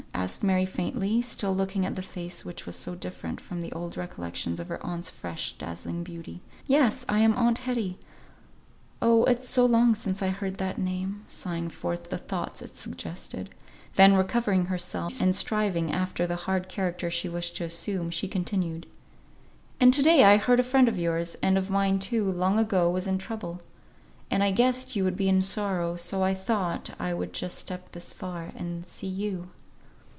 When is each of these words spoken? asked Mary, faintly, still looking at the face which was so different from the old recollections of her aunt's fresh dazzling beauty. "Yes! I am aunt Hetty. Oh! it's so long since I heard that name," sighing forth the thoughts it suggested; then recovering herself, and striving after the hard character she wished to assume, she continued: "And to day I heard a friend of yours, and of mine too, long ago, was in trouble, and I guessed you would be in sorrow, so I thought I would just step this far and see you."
asked 0.13 0.43
Mary, 0.43 0.67
faintly, 0.67 1.19
still 1.19 1.55
looking 1.55 1.83
at 1.83 1.95
the 1.95 2.01
face 2.03 2.45
which 2.45 2.67
was 2.67 2.75
so 2.75 2.93
different 2.93 3.41
from 3.41 3.59
the 3.59 3.71
old 3.71 3.97
recollections 3.97 4.59
of 4.59 4.67
her 4.67 4.85
aunt's 4.85 5.09
fresh 5.09 5.53
dazzling 5.53 6.03
beauty. 6.03 6.41
"Yes! 6.67 7.03
I 7.09 7.21
am 7.21 7.35
aunt 7.35 7.59
Hetty. 7.59 7.97
Oh! 9.01 9.23
it's 9.23 9.49
so 9.49 9.65
long 9.65 9.95
since 9.95 10.21
I 10.21 10.27
heard 10.27 10.57
that 10.59 10.77
name," 10.77 11.23
sighing 11.27 11.69
forth 11.69 12.11
the 12.11 12.19
thoughts 12.19 12.61
it 12.61 12.75
suggested; 12.77 13.55
then 13.95 14.13
recovering 14.13 14.65
herself, 14.65 15.19
and 15.21 15.35
striving 15.35 15.91
after 15.91 16.27
the 16.27 16.35
hard 16.35 16.69
character 16.69 17.09
she 17.09 17.27
wished 17.27 17.55
to 17.55 17.63
assume, 17.63 18.11
she 18.11 18.27
continued: 18.27 18.85
"And 19.79 19.91
to 19.91 20.03
day 20.03 20.23
I 20.23 20.37
heard 20.37 20.59
a 20.59 20.63
friend 20.63 20.87
of 20.87 20.99
yours, 20.99 21.35
and 21.41 21.57
of 21.57 21.71
mine 21.71 21.97
too, 21.97 22.31
long 22.31 22.59
ago, 22.59 22.91
was 22.91 23.07
in 23.07 23.17
trouble, 23.17 23.59
and 24.29 24.43
I 24.43 24.51
guessed 24.51 24.95
you 24.95 25.03
would 25.03 25.17
be 25.17 25.29
in 25.29 25.41
sorrow, 25.41 25.95
so 25.95 26.21
I 26.23 26.35
thought 26.35 26.91
I 26.99 27.11
would 27.11 27.33
just 27.33 27.57
step 27.57 27.93
this 27.93 28.13
far 28.13 28.51
and 28.55 28.85
see 28.85 29.07
you." 29.07 29.49